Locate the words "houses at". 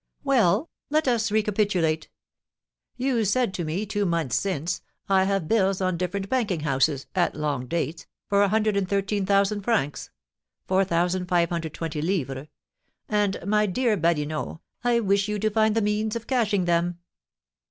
6.61-7.35